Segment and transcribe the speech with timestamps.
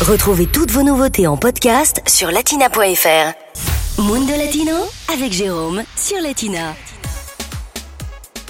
[0.00, 4.00] Retrouvez toutes vos nouveautés en podcast sur latina.fr.
[4.00, 4.72] Mundo Latino
[5.12, 6.74] avec Jérôme sur Latina.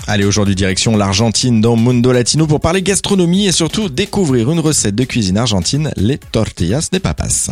[0.06, 4.94] Allez, aujourd'hui direction l'Argentine dans Mundo Latino pour parler gastronomie et surtout découvrir une recette
[4.94, 7.50] de cuisine argentine, les tortillas de papas.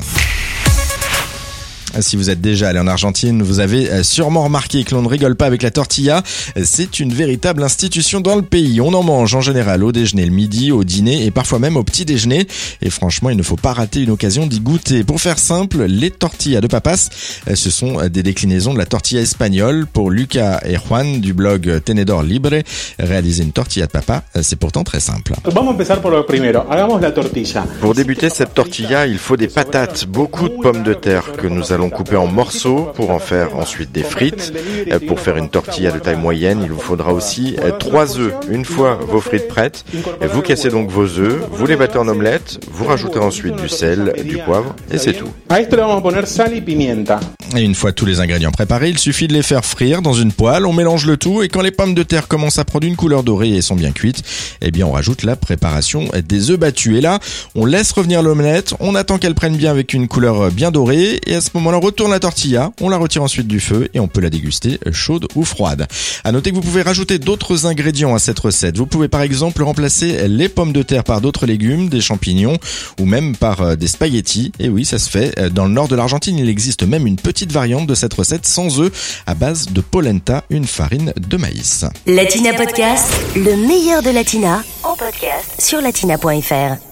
[2.00, 5.08] Si vous êtes déjà allé en Argentine, vous avez euh, sûrement remarqué que l'on ne
[5.08, 6.22] rigole pas avec la tortilla.
[6.62, 8.80] C'est une véritable institution dans le pays.
[8.80, 11.82] On en mange en général au déjeuner, le midi, au dîner et parfois même au
[11.82, 12.46] petit déjeuner.
[12.82, 15.02] Et franchement, il ne faut pas rater une occasion d'y goûter.
[15.04, 17.09] Pour faire simple, les tortillas de papas,
[17.48, 19.87] euh, ce sont des déclinaisons de la tortilla espagnole.
[19.87, 22.62] Pour Lucas et Juan du blog Tenedor Libre,
[22.98, 25.32] réaliser une tortilla de papa, euh, c'est pourtant très simple.
[27.80, 31.73] Pour débuter cette tortilla, il faut des patates, beaucoup de pommes de terre que nous
[31.73, 34.52] allons couper en morceaux pour en faire ensuite des frites.
[34.91, 38.34] Euh, pour faire une tortilla de taille moyenne, il vous faudra aussi euh, trois œufs.
[38.48, 39.84] Une fois vos frites prêtes,
[40.20, 44.12] vous cassez donc vos œufs, vous les battez en omelette, vous rajoutez ensuite du sel,
[44.24, 45.29] du poivre et c'est tout.
[47.57, 50.32] Et une fois tous les ingrédients préparés, il suffit de les faire frire dans une
[50.32, 52.96] poêle, on mélange le tout et quand les pommes de terre commencent à prendre une
[52.96, 54.23] couleur dorée et sont bien cuites,
[54.60, 56.99] eh bien on rajoute la préparation des œufs battus.
[56.99, 57.21] Et là,
[57.55, 61.35] on laisse revenir l'omelette, on attend qu'elle prenne bien avec une couleur bien dorée et
[61.35, 64.09] à ce moment-là on retourne la tortilla, on la retire ensuite du feu et on
[64.09, 65.87] peut la déguster chaude ou froide.
[66.25, 68.77] À noter que vous pouvez rajouter d'autres ingrédients à cette recette.
[68.77, 72.59] Vous pouvez par exemple remplacer les pommes de terre par d'autres légumes, des champignons
[73.00, 74.53] ou même par euh, des spaghettis.
[74.59, 75.38] Et oui, ça se fait.
[75.38, 78.47] Euh, dans le nord de l'Argentine, il existe même une petite variante de cette recette
[78.47, 81.84] sans œufs à base de polenta, une farine de maïs.
[82.04, 86.88] Latina Podcast, le meilleur de Latina en podcast sur latina.fr.